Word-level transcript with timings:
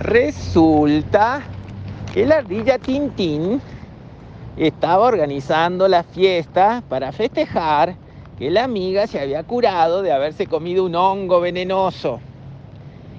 Resulta 0.00 1.42
que 2.14 2.24
la 2.24 2.36
ardilla 2.36 2.78
Tintín 2.78 3.60
estaba 4.56 5.04
organizando 5.04 5.88
la 5.88 6.04
fiesta 6.04 6.84
para 6.88 7.10
festejar 7.10 7.96
que 8.38 8.48
la 8.48 8.62
amiga 8.62 9.08
se 9.08 9.18
había 9.18 9.42
curado 9.42 10.02
de 10.02 10.12
haberse 10.12 10.46
comido 10.46 10.84
un 10.84 10.94
hongo 10.94 11.40
venenoso. 11.40 12.20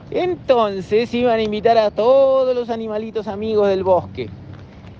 Entonces 0.09 1.13
iban 1.13 1.39
a 1.39 1.43
invitar 1.43 1.77
a 1.77 1.91
todos 1.91 2.55
los 2.55 2.69
animalitos 2.69 3.27
amigos 3.27 3.67
del 3.67 3.83
bosque. 3.83 4.29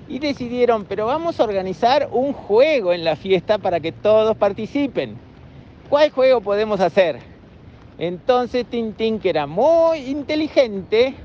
Y 0.09 0.19
decidieron, 0.19 0.83
pero 0.83 1.05
vamos 1.05 1.39
a 1.39 1.45
organizar 1.45 2.09
un 2.11 2.33
juego 2.33 2.91
en 2.91 3.05
la 3.05 3.15
fiesta 3.15 3.57
para 3.57 3.79
que 3.79 3.93
todos 3.93 4.35
participen. 4.35 5.15
¿Cuál 5.89 6.09
juego 6.09 6.41
podemos 6.41 6.81
hacer? 6.81 7.19
Entonces 7.97 8.65
Tintín, 8.65 9.19
que 9.19 9.29
era 9.29 9.47
muy 9.47 9.99
inteligente, 9.99 11.15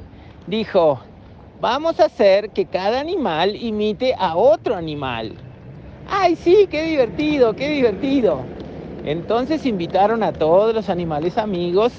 dijo, 0.47 1.01
vamos 1.61 2.01
a 2.01 2.07
hacer 2.07 2.51
que 2.51 2.67
cada 2.67 3.01
animal 3.01 3.57
imite 3.57 4.15
a 4.19 4.37
otro 4.37 4.75
animal. 4.75 5.33
¡Ay, 6.09 6.37
sí! 6.37 6.69
¡Qué 6.71 6.83
divertido! 6.85 7.55
¡Qué 7.55 7.69
divertido! 7.71 8.45
Entonces 9.05 9.67
invitaron 9.67 10.23
a 10.23 10.33
todos 10.33 10.75
los 10.75 10.89
animales 10.89 11.37
amigos 11.39 11.93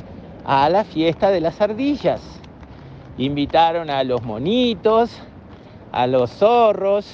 a 0.45 0.69
la 0.69 0.83
fiesta 0.83 1.31
de 1.31 1.41
las 1.41 1.59
ardillas. 1.61 2.21
Invitaron 3.17 3.89
a 3.89 4.03
los 4.03 4.23
monitos, 4.23 5.11
a 5.91 6.07
los 6.07 6.31
zorros, 6.31 7.07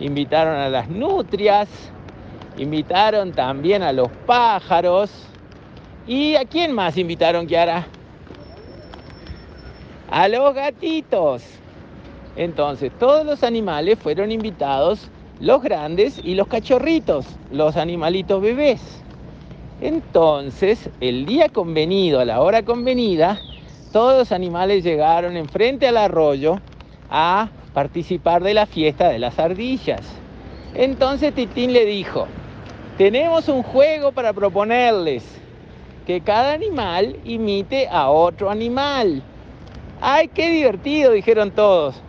invitaron 0.00 0.56
a 0.56 0.68
las 0.68 0.88
nutrias, 0.88 1.68
invitaron 2.56 3.32
también 3.32 3.82
a 3.82 3.92
los 3.92 4.08
pájaros. 4.26 5.10
¿Y 6.06 6.36
a 6.36 6.44
quién 6.44 6.72
más 6.72 6.96
invitaron, 6.96 7.46
Kiara? 7.46 7.86
A 10.10 10.28
los 10.28 10.54
gatitos. 10.54 11.44
Entonces, 12.36 12.92
todos 12.98 13.26
los 13.26 13.42
animales 13.42 13.98
fueron 13.98 14.32
invitados, 14.32 15.10
los 15.40 15.62
grandes 15.62 16.20
y 16.22 16.34
los 16.34 16.46
cachorritos, 16.46 17.26
los 17.50 17.76
animalitos 17.76 18.40
bebés. 18.40 18.80
Entonces, 19.80 20.88
el 21.00 21.26
día 21.26 21.48
convenido, 21.48 22.20
a 22.20 22.24
la 22.24 22.40
hora 22.40 22.62
convenida, 22.64 23.38
todos 23.92 24.18
los 24.18 24.32
animales 24.32 24.84
llegaron 24.84 25.36
enfrente 25.36 25.86
al 25.88 25.96
arroyo 25.96 26.58
a 27.10 27.48
participar 27.74 28.42
de 28.42 28.54
la 28.54 28.66
fiesta 28.66 29.08
de 29.08 29.18
las 29.18 29.38
ardillas. 29.38 30.02
Entonces 30.74 31.34
Titín 31.34 31.72
le 31.72 31.84
dijo, 31.84 32.26
tenemos 32.98 33.48
un 33.48 33.62
juego 33.62 34.12
para 34.12 34.32
proponerles, 34.32 35.24
que 36.06 36.20
cada 36.20 36.52
animal 36.52 37.16
imite 37.24 37.88
a 37.88 38.10
otro 38.10 38.50
animal. 38.50 39.22
¡Ay, 40.00 40.28
qué 40.28 40.50
divertido! 40.50 41.12
dijeron 41.12 41.50
todos. 41.50 42.00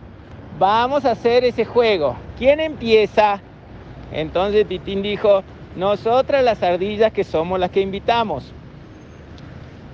Vamos 0.58 1.04
a 1.04 1.12
hacer 1.12 1.44
ese 1.44 1.64
juego. 1.64 2.16
¿Quién 2.38 2.60
empieza? 2.60 3.40
Entonces 4.12 4.66
Titín 4.68 5.02
dijo, 5.02 5.42
nosotras 5.76 6.44
las 6.44 6.62
ardillas 6.62 7.12
que 7.12 7.24
somos 7.24 7.58
las 7.58 7.70
que 7.70 7.80
invitamos. 7.80 8.52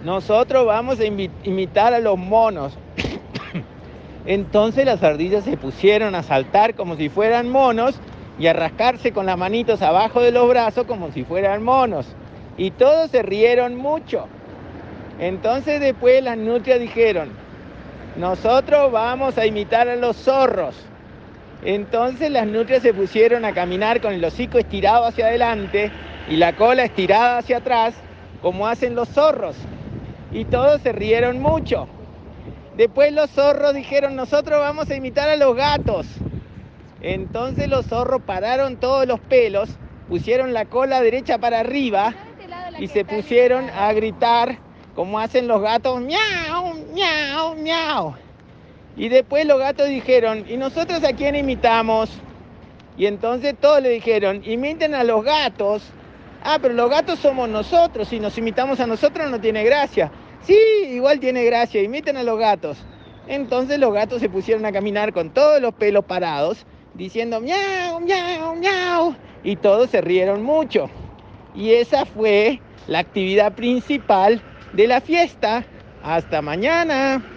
Nosotros 0.05 0.67
vamos 0.67 1.01
a 1.01 1.05
imitar 1.05 1.95
a 1.95 2.01
los 2.01 2.19
monos. 2.19 2.77
Entonces 4.27 4.85
las 4.85 5.03
ardillas 5.03 5.45
se 5.45 5.57
pusieron 5.57 6.15
a 6.15 6.23
saltar 6.23 6.75
como 6.75 6.97
si 6.97 7.09
fueran 7.09 7.49
monos 7.49 7.95
y 8.39 8.47
a 8.47 8.53
rascarse 8.53 9.13
con 9.13 9.25
las 9.25 9.39
manitos 9.39 9.81
abajo 9.81 10.21
de 10.21 10.33
los 10.33 10.49
brazos 10.49 10.85
como 10.85 11.13
si 11.13 11.25
fueran 11.25 11.63
monos. 11.63 12.07
Y 12.59 12.73
todos 12.73 13.11
se 13.11 13.23
rieron 13.23 13.75
mucho. 13.75 14.27
Entonces 15.19 15.81
después 15.81 16.23
las 16.23 16.37
nutrias 16.37 16.81
dijeron, 16.81 17.46
nosotros 18.17 18.91
vamos 18.91 19.37
a 19.37 19.47
imitar 19.47 19.89
a 19.89 19.97
los 19.97 20.17
zorros. 20.17 20.75
Entonces 21.65 22.31
las 22.31 22.47
nutrias 22.47 22.83
se 22.83 22.95
pusieron 22.95 23.45
a 23.45 23.53
caminar 23.53 24.01
con 24.01 24.13
el 24.13 24.25
hocico 24.25 24.59
estirado 24.59 25.05
hacia 25.05 25.27
adelante 25.27 25.91
y 26.29 26.37
la 26.37 26.55
cola 26.55 26.85
estirada 26.85 27.39
hacia 27.39 27.59
atrás, 27.59 27.95
como 28.41 28.67
hacen 28.67 28.95
los 28.95 29.09
zorros. 29.09 29.57
Y 30.33 30.45
todos 30.47 30.81
se 30.83 30.93
rieron 30.93 31.41
mucho. 31.41 31.89
Después 32.77 33.13
los 33.13 33.31
zorros 33.31 33.75
dijeron, 33.75 34.17
nosotros 34.17 34.61
vamos 34.61 34.91
a 34.91 34.95
imitar 34.95 35.29
a 35.29 35.37
los 35.37 35.55
gatos. 35.57 36.07
Entonces 37.01 37.69
los 37.69 37.87
zorros 37.87 38.23
pararon 38.23 38.77
todos 38.77 39.07
los 39.07 39.21
pelos, 39.21 39.71
pusieron 40.09 40.53
la 40.53 40.67
cola 40.67 41.01
derecha 41.01 41.39
para 41.39 41.61
arriba 41.61 42.15
y 42.79 42.89
se 42.89 43.05
pusieron 43.05 43.69
a 43.71 43.93
gritar 43.93 44.59
como 44.97 45.19
hacen 45.19 45.47
los 45.47 45.61
gatos, 45.61 46.01
miau, 46.01 46.75
miau, 46.95 47.55
miau. 47.57 48.15
Y 48.97 49.11
después 49.11 49.45
los 49.45 49.59
gatos 49.59 49.89
dijeron, 49.89 50.47
¿y 50.49 50.57
nosotros 50.57 51.05
a 51.05 51.13
quién 51.13 51.37
imitamos? 51.37 52.11
Y 52.97 53.05
entonces 53.05 53.55
todos 53.61 53.83
le 53.83 53.91
dijeron, 53.91 54.41
imiten 54.45 54.95
a 54.95 55.05
los 55.05 55.23
gatos. 55.23 55.83
Ah, 56.43 56.59
pero 56.63 56.73
los 56.73 56.89
gatos 56.89 57.19
somos 57.19 57.47
nosotros, 57.47 58.09
si 58.09 58.19
nos 58.19 58.39
imitamos 58.39 58.81
a 58.81 58.87
nosotros 58.87 59.31
no 59.31 59.39
tiene 59.39 59.65
gracia. 59.65 60.11
Sí, 60.41 60.59
igual 60.89 61.21
tiene 61.21 61.45
gracia, 61.45 61.83
imiten 61.83 62.17
a 62.17 62.23
los 62.23 62.39
gatos. 62.39 62.79
Entonces 63.29 63.79
los 63.79 63.93
gatos 63.93 64.21
se 64.21 64.31
pusieron 64.31 64.65
a 64.65 64.73
caminar 64.73 65.13
con 65.13 65.29
todos 65.29 65.61
los 65.61 65.75
pelos 65.75 66.07
parados, 66.07 66.65
diciendo 66.95 67.43
miau, 67.43 68.01
miau, 68.01 68.57
miau. 68.57 69.15
Y 69.45 69.57
todos 69.57 69.91
se 69.91 70.01
rieron 70.01 70.43
mucho. 70.43 70.89
Y 71.55 71.73
esa 71.73 72.07
fue 72.07 72.61
la 72.87 73.01
actividad 73.01 73.53
principal 73.53 74.41
de 74.77 74.87
la 74.87 75.01
fiesta. 75.01 75.65
Hasta 76.03 76.43
mañana. 76.43 77.36